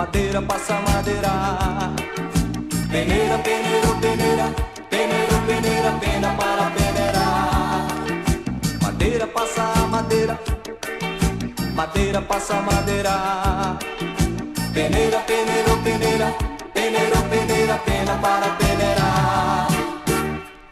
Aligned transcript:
Madeira 0.00 0.40
passa 0.40 0.74
madeira. 0.88 1.30
Peneira, 2.90 3.38
peneira, 3.38 3.88
peneira, 4.00 4.46
peneira, 4.88 5.36
peneira, 5.46 5.92
pena 6.00 6.34
para 6.38 6.64
peneirar. 6.76 7.86
Madeira 8.82 9.26
passa 9.26 9.62
madeira, 9.90 10.40
madeira 11.74 12.22
passa 12.22 12.54
madeira. 12.62 13.76
Peneira, 14.72 15.18
peneira, 15.18 15.76
peneira, 15.84 16.34
peneira, 16.72 17.16
peneira, 17.28 17.74
pena 17.84 18.14
para 18.22 18.48
peneirar. 18.60 19.68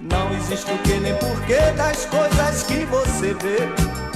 Não 0.00 0.32
existe 0.38 0.72
o 0.72 0.78
que 0.78 0.94
nem 1.00 1.14
porquê 1.16 1.60
das 1.76 2.06
coisas 2.06 2.62
que 2.62 2.86
você 2.86 3.34
vê 3.34 4.07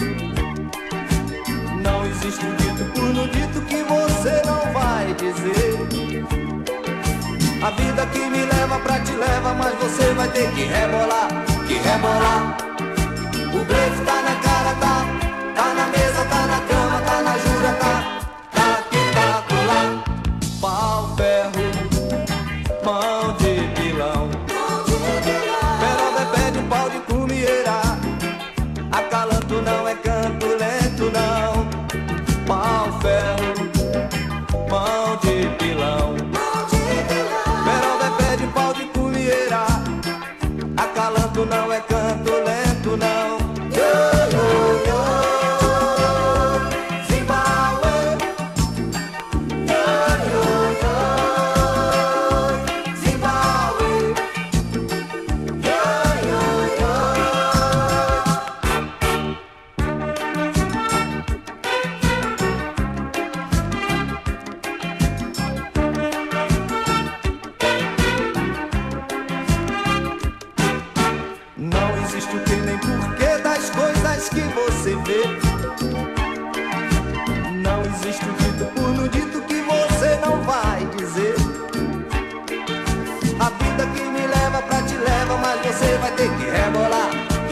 existe 2.22 2.46
um 2.46 2.54
dito 2.54 2.84
por 2.92 3.02
no 3.02 3.26
dito 3.28 3.60
que 3.62 3.82
você 3.82 4.42
não 4.46 4.72
vai 4.72 5.12
dizer. 5.14 5.78
A 7.64 7.70
vida 7.70 8.06
que 8.06 8.18
me 8.18 8.44
leva 8.44 8.78
pra 8.80 9.00
te 9.00 9.12
leva, 9.12 9.54
mas 9.54 9.74
você 9.78 10.12
vai 10.14 10.28
ter 10.28 10.50
que 10.52 10.62
rebolar, 10.62 11.28
que 11.66 11.74
rebolar. 11.74 12.56
O 13.52 13.64
blefe 13.64 14.04
tá 14.04 14.22
na 14.22 14.34
cara, 14.36 14.51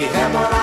que. 0.00 0.59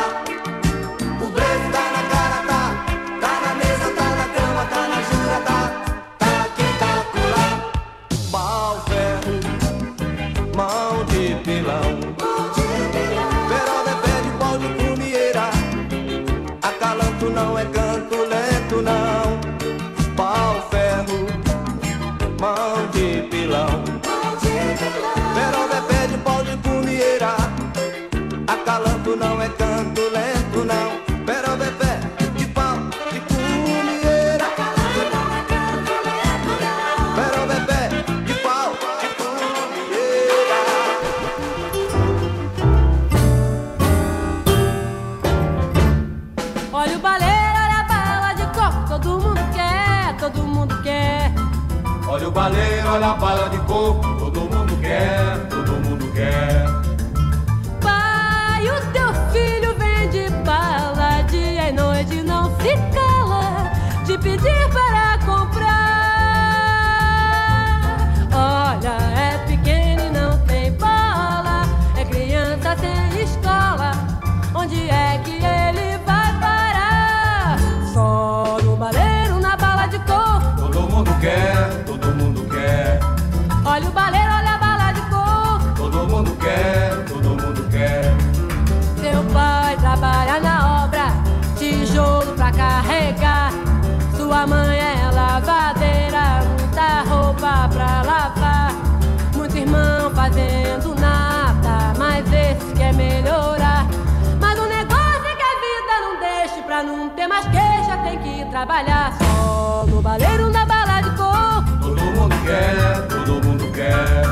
Trabalhar 108.57 109.15
só 109.19 109.85
no 109.87 110.01
baleiro, 110.01 110.49
na 110.49 110.65
bala 110.65 111.01
de 111.01 111.11
cor. 111.11 111.63
Todo 111.79 112.01
mundo 112.01 112.35
quer, 112.43 113.07
todo 113.07 113.45
mundo 113.45 113.71
quer. 113.71 114.23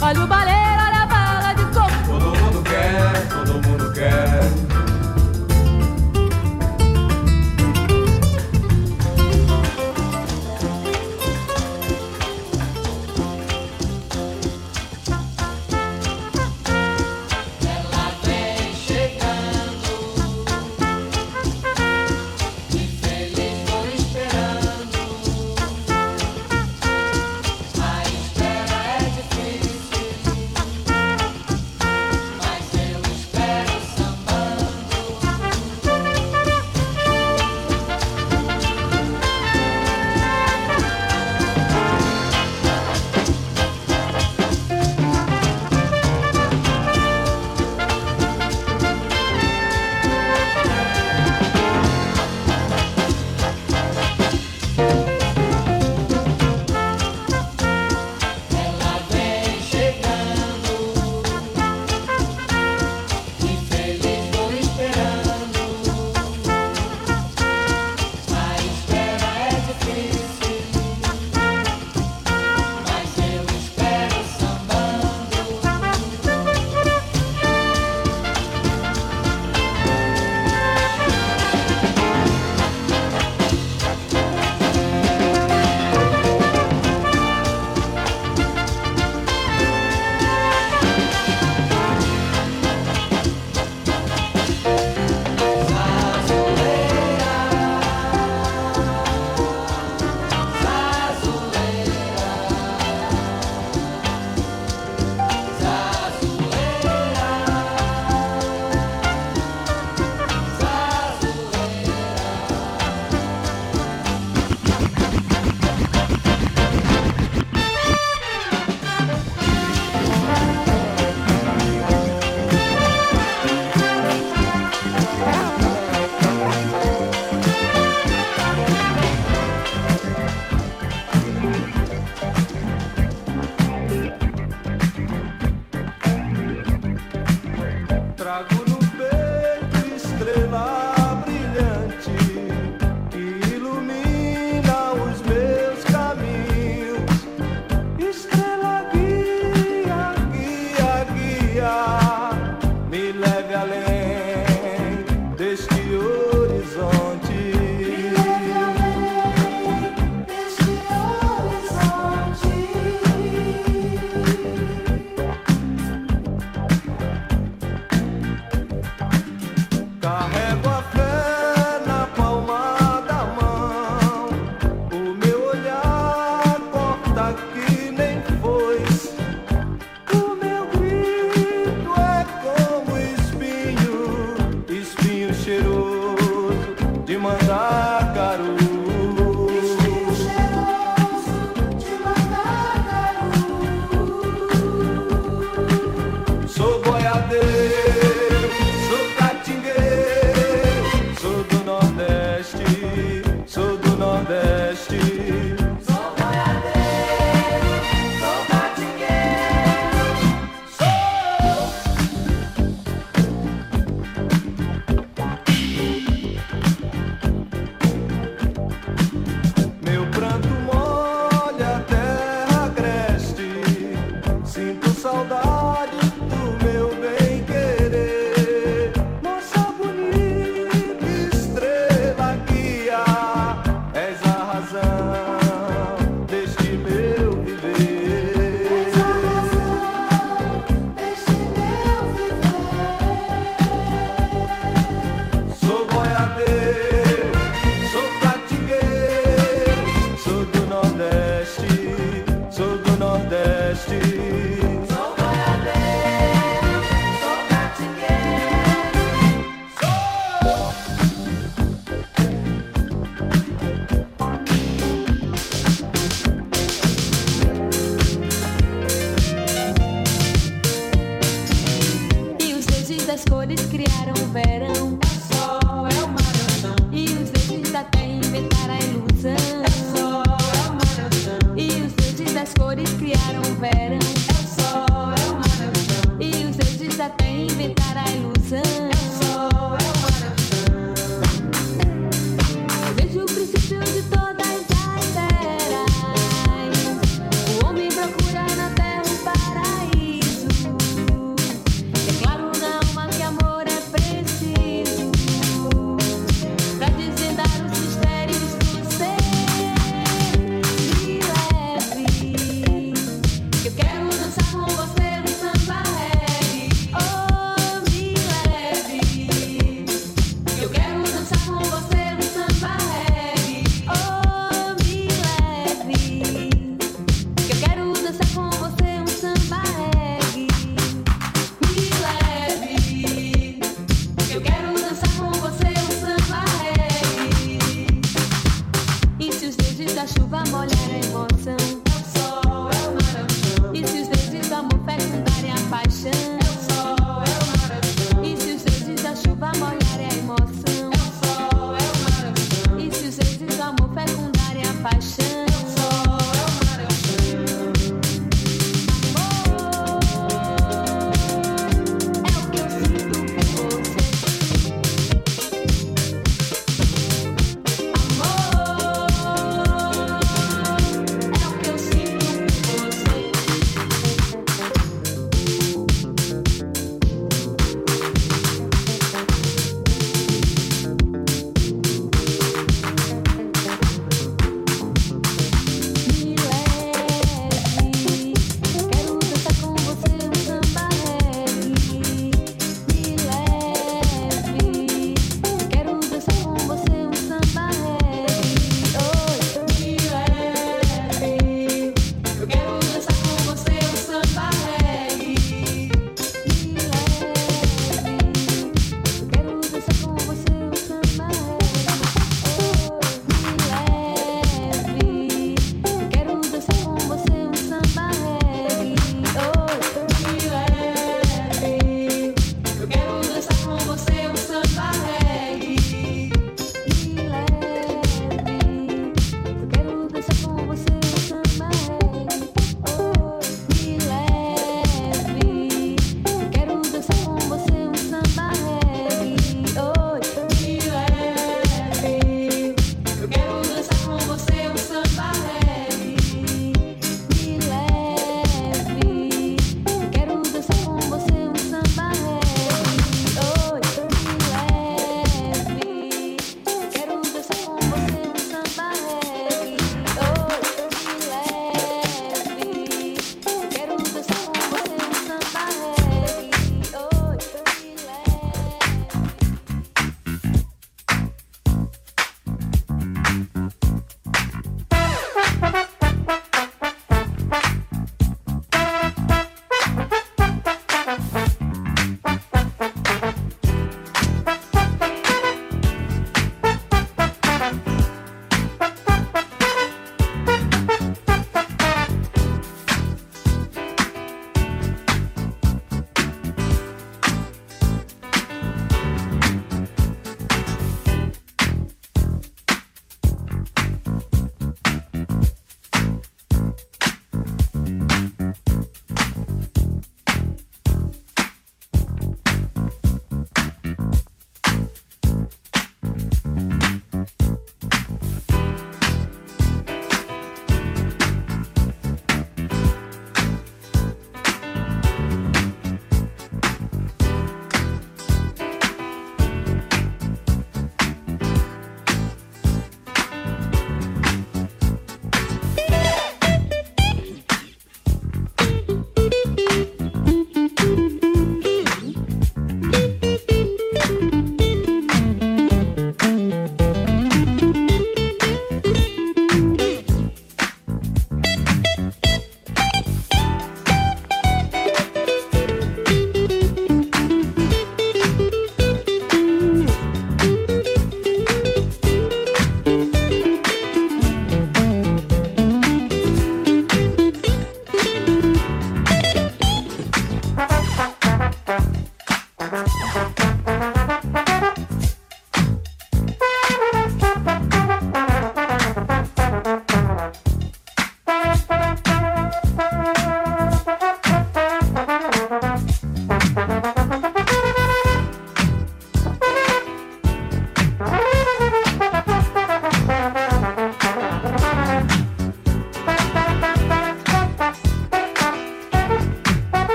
Olha 0.00 0.24
o 0.24 0.26
baleiro, 0.26 0.61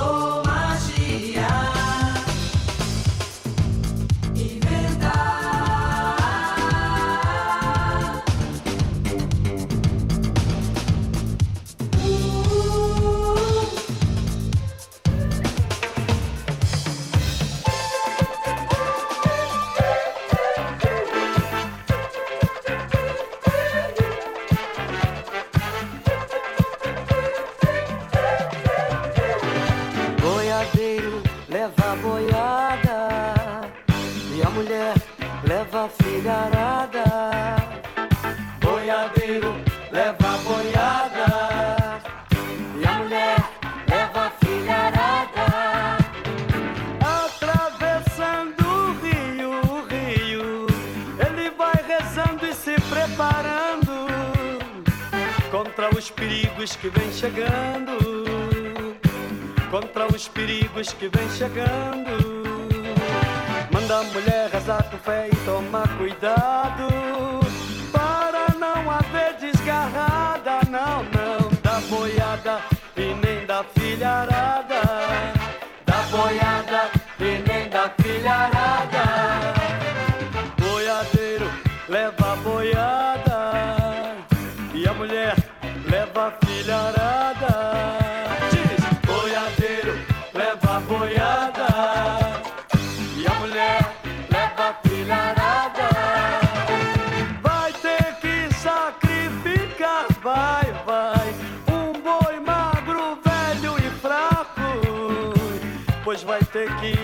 soul. 0.00 0.29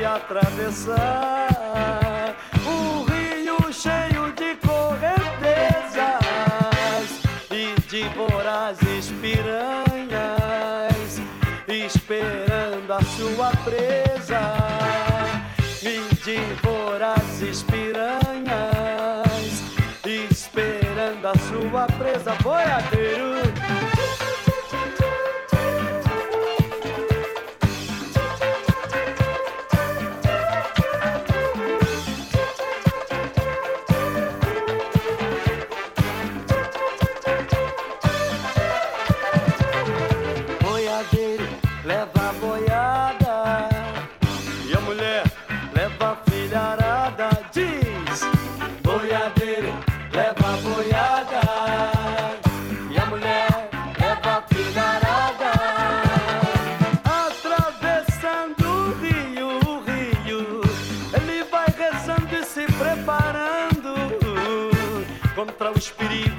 atravessar. 0.06 1.48
Um 2.66 3.02
rio 3.04 3.72
cheio 3.72 4.32
de 4.32 4.54
correntezas 4.66 6.06
e 7.50 7.74
de 7.88 8.08
vorazes 8.14 9.10
piranhas 9.20 9.86
esperando 11.68 12.92
a 12.92 13.02
sua 13.02 13.50
presa. 13.64 14.40
E 15.82 16.00
de 16.24 16.38
vorazes 16.62 17.62
piranhas 17.62 19.26
esperando 20.04 21.26
a 21.26 21.34
sua 21.38 21.86
presa. 21.86 22.34
Boiadeiro 22.42 23.35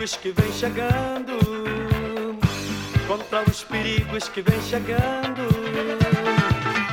perigos 0.08 0.16
que 0.16 0.32
vem 0.32 0.52
chegando, 0.54 1.38
contra 3.08 3.44
os 3.50 3.64
perigos 3.64 4.30
que 4.30 4.42
vem 4.42 4.62
chegando. 4.62 5.44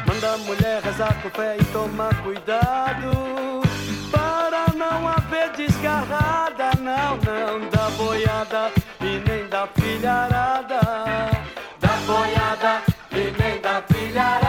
Manda 0.07 0.35
a 0.35 0.38
mulher 0.38 0.83
rezar 0.83 1.14
com 1.22 1.31
fé 1.31 1.57
e 1.61 1.64
tomar 1.66 2.14
cuidado, 2.22 3.62
para 4.11 4.66
não 4.74 5.09
haver 5.09 5.50
desgarrada, 5.53 6.70
não, 6.81 7.16
não 7.18 7.68
da 7.70 7.90
boiada 7.90 8.72
e 9.00 9.22
nem 9.29 9.48
da 9.48 9.66
filharada, 9.68 10.81
da 11.81 11.96
boiada 12.07 12.83
e 13.12 13.42
nem 13.42 13.61
da 13.61 13.83
filharada. 13.83 14.44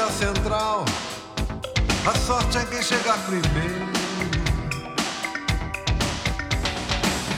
Da 0.00 0.10
central, 0.12 0.84
a 2.06 2.18
sorte 2.20 2.56
é 2.56 2.64
quem 2.64 2.82
chegar 2.82 3.18
primeiro. 3.26 3.86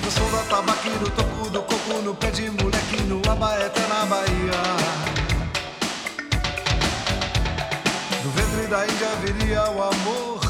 No 0.04 0.10
som 0.12 0.30
da 0.30 0.42
tabaque, 0.44 0.90
no 0.90 1.10
toco 1.10 1.50
do 1.50 1.62
coco, 1.62 2.02
no 2.02 2.14
pé 2.14 2.30
de 2.30 2.48
moleque, 2.50 3.02
no 3.08 3.20
abaeté 3.28 3.80
na 3.88 4.06
Bahia. 4.06 4.62
Do 8.22 8.30
ventre 8.30 8.68
da 8.68 8.86
Índia 8.86 9.08
viria 9.24 9.64
o 9.68 9.82
amor 9.82 10.40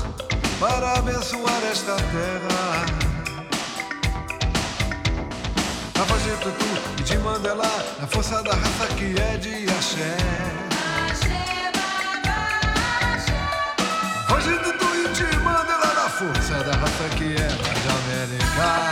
para 0.61 0.99
abençoar 0.99 1.63
esta 1.71 1.97
terra. 1.97 2.85
A 5.99 6.05
voz 6.05 6.23
de 6.23 6.37
Tutu 6.43 7.01
e 7.01 7.03
de 7.05 7.19
Mandela, 7.19 7.73
a 8.03 8.07
força 8.07 8.43
da 8.43 8.53
raça 8.53 8.87
que 8.99 9.19
é 9.19 9.39
de. 9.39 9.63
Axé, 9.73 10.72
A 14.43 14.45
voz 14.45 14.59
de 14.59 14.65
Tutu 14.65 14.97
e 14.97 15.09
de 15.09 15.39
Mandela, 15.39 15.95
da 15.95 16.11
força 16.11 16.65
da 16.65 16.73
raça 16.73 17.09
que 17.17 17.35
é 17.35 17.47
de 17.47 17.89
América. 17.89 18.92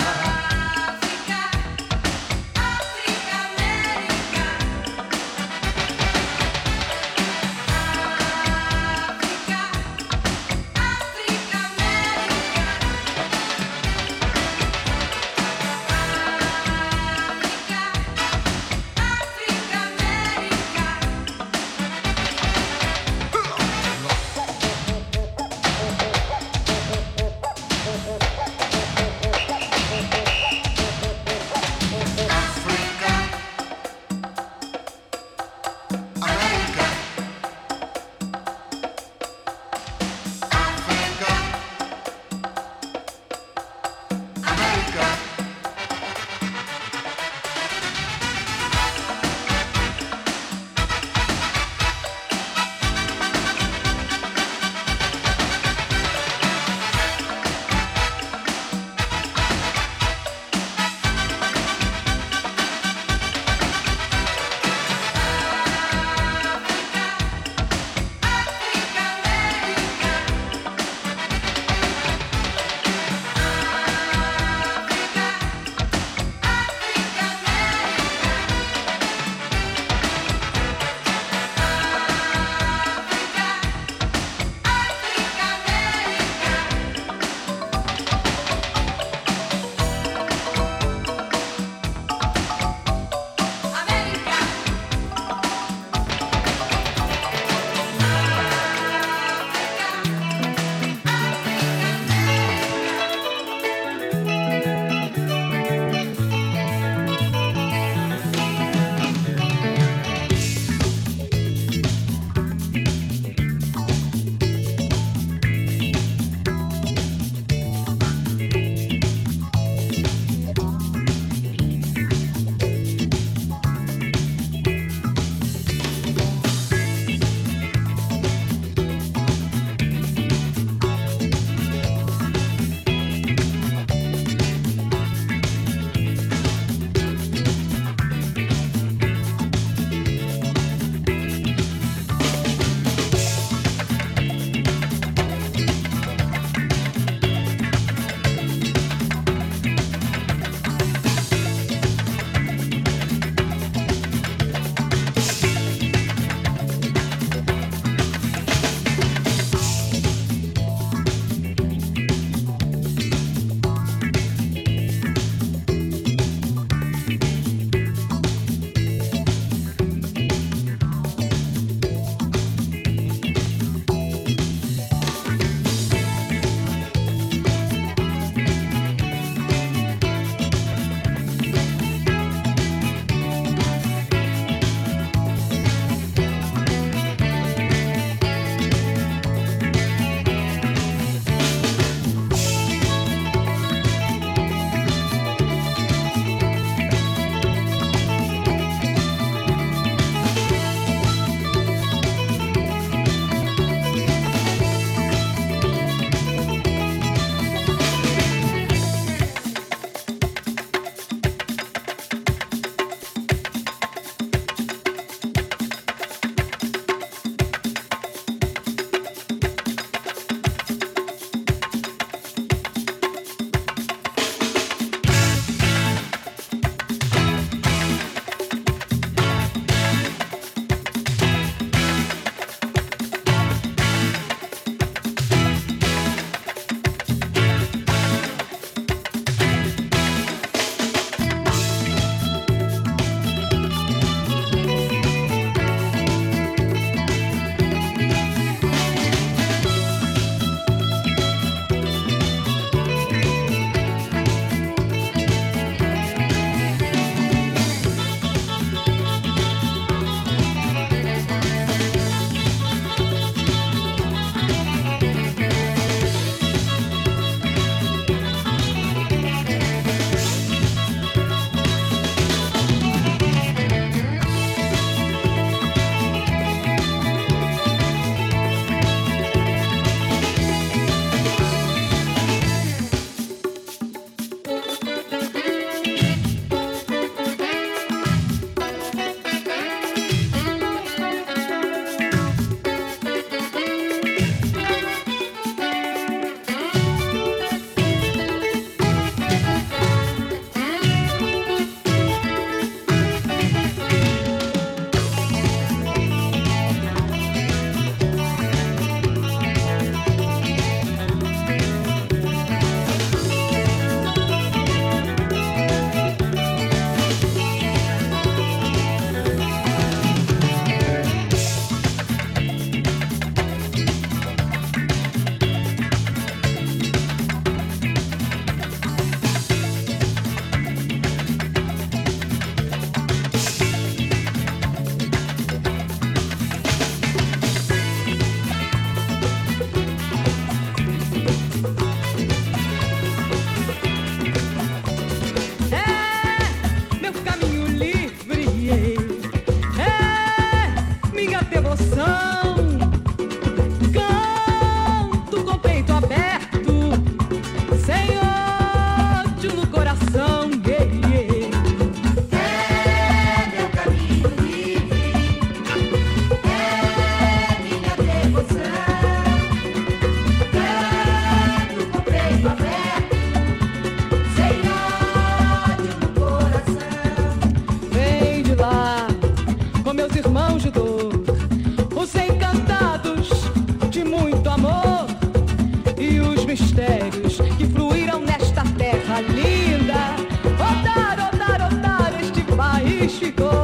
triste, 393.00 393.59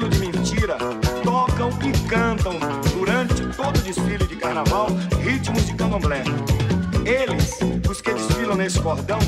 de 0.00 0.18
mentira. 0.18 0.76
Tocam 1.22 1.70
e 1.84 2.08
cantam 2.08 2.58
durante 2.92 3.46
todo 3.56 3.78
o 3.78 3.82
desfile 3.82 4.26
de 4.26 4.34
carnaval 4.36 4.88
ritmos 5.22 5.64
de 5.66 5.74
candomblé. 5.74 6.24
Eles, 7.04 7.58
os 7.88 8.00
que 8.00 8.12
desfilam 8.12 8.56
nesse 8.56 8.80
cordão, 8.80 9.18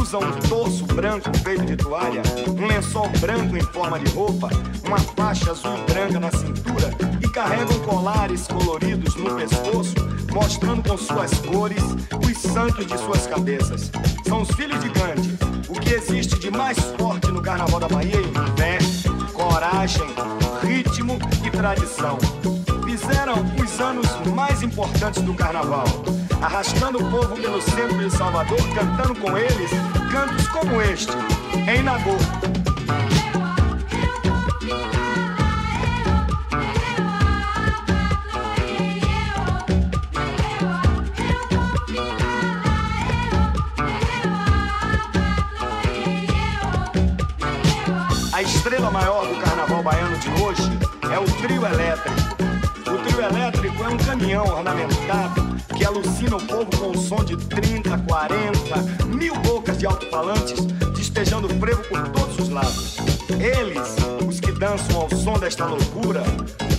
usam 0.00 0.20
um 0.20 0.32
torso 0.48 0.84
branco 0.86 1.30
feito 1.44 1.64
de 1.64 1.76
toalha, 1.76 2.22
um 2.48 2.66
lençol 2.66 3.08
branco 3.20 3.56
em 3.56 3.62
forma 3.72 4.00
de 4.00 4.10
roupa, 4.12 4.48
uma 4.84 4.98
faixa 4.98 5.52
azul 5.52 5.78
branca 5.86 6.18
na 6.18 6.30
cintura 6.32 6.90
e 7.22 7.28
carregam 7.28 7.78
colares 7.80 8.48
coloridos 8.48 9.14
no 9.14 9.36
pescoço, 9.36 9.94
mostrando 10.32 10.82
com 10.88 10.96
suas 10.96 11.32
cores 11.40 11.82
os 12.20 12.38
santos 12.52 12.86
de 12.86 12.98
suas 12.98 13.26
cabeças. 13.26 13.92
São 14.26 14.42
os 14.42 14.50
filhos 14.52 14.80
de 14.80 14.88
Gandhi. 14.88 15.38
O 15.68 15.78
que 15.78 15.94
existe 15.94 16.38
de 16.38 16.50
mais 16.50 16.78
forte 16.98 17.28
no 17.28 17.40
carnaval 17.40 17.78
da 17.78 17.88
Bahia 17.88 18.16
é 18.16 18.56
fé, 18.56 18.78
ritmo 20.62 21.18
e 21.44 21.50
tradição. 21.50 22.18
Fizeram 22.86 23.34
os 23.62 23.78
anos 23.78 24.06
mais 24.34 24.62
importantes 24.62 25.22
do 25.22 25.34
carnaval, 25.34 25.84
arrastando 26.40 26.98
o 26.98 27.10
povo 27.10 27.36
pelo 27.36 27.60
centro 27.60 27.98
de 27.98 28.10
Salvador, 28.10 28.58
cantando 28.74 29.14
com 29.20 29.36
eles 29.36 29.70
cantos 30.10 30.48
como 30.48 30.80
este, 30.80 31.12
em 31.68 31.82
Nagô. 31.82 32.16
A 48.32 48.42
estrela 48.42 48.90
maior 48.90 49.26
do 49.26 49.34
carnaval 49.40 49.55
baiano 49.86 50.18
de 50.18 50.28
hoje 50.42 50.62
é 51.12 51.16
o 51.16 51.24
trio 51.40 51.64
elétrico. 51.64 52.18
O 52.92 52.98
trio 53.04 53.22
elétrico 53.22 53.84
é 53.84 53.88
um 53.88 53.96
caminhão 53.96 54.44
ornamentado 54.44 55.46
que 55.76 55.84
alucina 55.84 56.34
o 56.34 56.42
povo 56.42 56.66
com 56.76 56.90
o 56.90 56.98
som 56.98 57.24
de 57.24 57.36
30, 57.36 57.96
40, 57.98 59.06
mil 59.06 59.36
bocas 59.36 59.78
de 59.78 59.86
alto-falantes 59.86 60.60
despejando 60.96 61.48
frevo 61.60 61.84
por 61.84 62.02
todos 62.08 62.36
os 62.36 62.48
lados. 62.48 62.96
Eles, 63.30 63.94
os 64.26 64.40
que 64.40 64.50
dançam 64.50 65.02
ao 65.02 65.08
som 65.10 65.38
desta 65.38 65.66
loucura, 65.66 66.24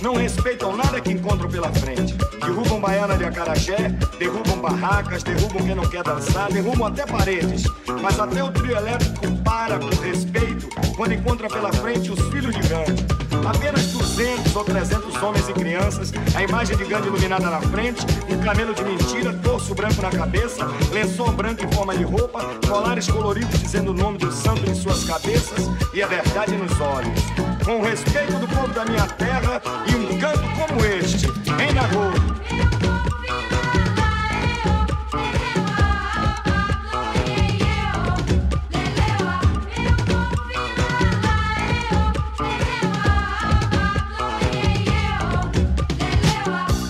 não 0.02 0.14
respeitam 0.14 0.76
nada 0.76 1.00
que 1.00 1.12
encontram 1.12 1.48
pela 1.48 1.72
frente. 1.72 2.14
Derrubam 2.40 2.80
baiana 2.80 3.16
de 3.16 3.24
acarajé, 3.24 3.90
derrubam 4.18 4.58
barracas, 4.60 5.22
derrubam 5.22 5.64
quem 5.64 5.74
não 5.74 5.88
quer 5.88 6.02
dançar, 6.02 6.50
derrubam 6.52 6.86
até 6.86 7.04
paredes. 7.06 7.64
Mas 8.00 8.18
até 8.18 8.42
o 8.42 8.50
trio 8.52 8.76
elétrico 8.76 9.36
para 9.44 9.78
por 9.78 9.92
respeito 9.94 10.68
quando 10.96 11.12
encontra 11.12 11.48
pela 11.48 11.72
frente 11.72 12.10
os 12.10 12.20
filhos 12.28 12.54
de 12.54 12.68
Gandhi. 12.68 13.06
Apenas 13.46 13.86
200 13.86 14.56
ou 14.56 14.64
300 14.64 15.22
homens 15.22 15.48
e 15.48 15.52
crianças, 15.52 16.12
a 16.34 16.42
imagem 16.42 16.76
de 16.76 16.84
Gandhi 16.84 17.08
iluminada 17.08 17.50
na 17.50 17.60
frente, 17.60 18.04
um 18.28 18.38
camelo 18.40 18.74
de 18.74 18.82
mentira, 18.84 19.32
torso 19.42 19.74
branco 19.74 20.02
na 20.02 20.10
cabeça, 20.10 20.66
lençol 20.92 21.32
branco 21.32 21.64
em 21.64 21.72
forma 21.72 21.96
de 21.96 22.04
roupa, 22.04 22.44
colares 22.66 23.08
coloridos 23.08 23.60
dizendo 23.60 23.92
o 23.92 23.94
nome 23.94 24.18
do 24.18 24.30
santo 24.32 24.68
em 24.68 24.74
suas 24.74 25.04
cabeças 25.04 25.70
e 25.94 26.02
a 26.02 26.06
verdade 26.06 26.56
nos 26.56 26.80
olhos. 26.80 27.47
Com 27.68 27.80
o 27.80 27.82
respeito 27.82 28.32
do 28.38 28.48
povo 28.48 28.68
da 28.68 28.82
minha 28.86 29.06
terra 29.06 29.60
e 29.86 29.94
um 29.94 30.18
canto 30.18 30.40
como 30.56 30.86
este, 30.86 31.26
em. 31.26 31.68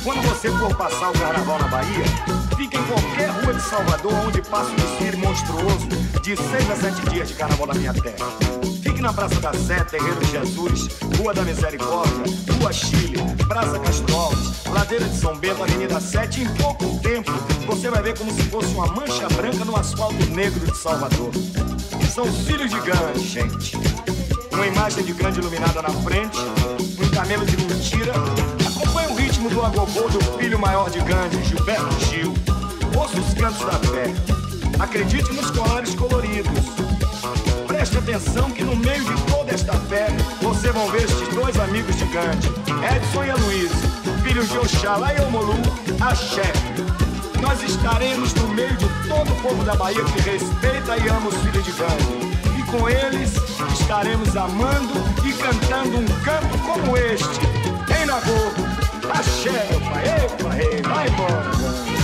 Quando 0.05 0.23
você 0.29 0.49
for 0.49 0.77
passar 0.77 1.11
o 1.11 1.13
carnaval 1.15 1.59
na 1.59 1.67
Bahia, 1.67 2.38
em 2.79 2.83
qualquer 2.85 3.29
rua 3.31 3.55
de 3.55 3.63
Salvador 3.63 4.13
onde 4.27 4.41
passa 4.43 4.71
o 4.71 4.75
desfile 4.77 5.17
monstruoso 5.17 5.89
de 6.23 6.37
seis 6.37 6.71
a 6.71 6.77
sete 6.77 7.11
dias 7.11 7.29
de 7.29 7.35
carnaval 7.35 7.67
na 7.67 7.75
minha 7.75 7.93
terra. 7.93 8.27
Fique 8.83 9.01
na 9.01 9.13
Praça 9.13 9.41
da 9.41 9.53
Sé, 9.53 9.83
Terreiro 9.85 10.19
de 10.21 10.31
Jesus, 10.31 10.89
Rua 11.17 11.35
da 11.35 11.43
Misericórdia, 11.43 12.25
Rua 12.59 12.73
Chile, 12.73 13.19
Praça 13.49 13.79
Castro 13.81 14.17
Alves, 14.17 14.65
Ladeira 14.67 15.05
de 15.07 15.17
São 15.17 15.37
Bento, 15.37 15.63
Avenida 15.63 16.01
7. 16.01 16.43
Em 16.43 16.49
pouco 16.55 16.99
tempo, 17.01 17.33
você 17.67 17.91
vai 17.91 18.03
ver 18.03 18.17
como 18.17 18.33
se 18.33 18.43
fosse 18.45 18.69
uma 18.69 18.87
mancha 18.87 19.29
branca 19.29 19.65
no 19.65 19.77
asfalto 19.77 20.25
negro 20.31 20.65
de 20.65 20.77
Salvador. 20.77 21.33
São 22.15 22.25
os 22.25 22.47
filhos 22.47 22.71
de 22.71 22.81
Gandhi, 22.81 23.21
gente. 23.21 23.77
Uma 24.53 24.67
imagem 24.67 25.05
de 25.05 25.13
grande 25.13 25.41
iluminada 25.41 25.83
na 25.83 25.91
frente, 25.91 26.39
um 27.01 27.11
camelo 27.11 27.45
de 27.45 27.57
mentira. 27.57 28.13
Acompanhe 28.67 29.09
o 29.09 29.15
ritmo 29.15 29.49
do 29.51 29.65
agogô 29.65 30.09
do 30.09 30.39
filho 30.39 30.59
maior 30.59 30.91
de 30.91 30.99
Gandhi, 31.01 31.43
Gilberto 31.45 32.05
Gil. 32.07 32.48
Os 32.99 33.35
cantos 33.35 33.65
da 33.65 33.79
fé. 33.79 34.13
Acredite 34.79 35.33
nos 35.33 35.51
colares 35.51 35.95
coloridos. 35.95 36.53
atenção 37.99 38.51
que 38.51 38.65
no 38.65 38.75
meio 38.75 39.05
de 39.05 39.23
toda 39.23 39.53
esta 39.53 39.73
fé, 39.73 40.09
você 40.43 40.73
vão 40.73 40.91
ver 40.91 41.05
estes 41.05 41.29
dois 41.29 41.59
amigos 41.61 41.95
Gandhi, 42.07 42.49
Edson 42.97 43.25
e 43.25 43.31
Aloysio, 43.31 43.71
filhos 44.25 44.49
de 44.49 44.59
Oxalá 44.59 45.15
e 45.15 45.21
Omolu, 45.21 45.55
Axé. 46.01 46.53
Nós 47.41 47.63
estaremos 47.63 48.35
no 48.35 48.49
meio 48.49 48.77
de 48.77 48.89
todo 49.09 49.31
o 49.31 49.43
povo 49.43 49.63
da 49.65 49.75
Bahia 49.77 50.05
que 50.05 50.21
respeita 50.31 50.97
e 50.97 51.09
ama 51.09 51.29
os 51.29 51.37
filhos 51.37 51.65
de 51.65 51.73
Gandhi. 51.73 52.59
E 52.59 52.63
com 52.65 52.89
eles 52.89 53.33
estaremos 53.79 54.37
amando 54.37 54.95
e 55.25 55.33
cantando 55.35 55.99
um 55.99 56.07
canto 56.25 56.59
como 56.67 56.97
este. 56.97 57.41
Em 58.01 58.07
Nagô, 58.07 58.53
Axé, 59.11 59.69
meu 59.71 59.81
pai, 59.83 60.05
epa, 60.05 60.89
vai 60.89 61.09
embora. 61.09 61.98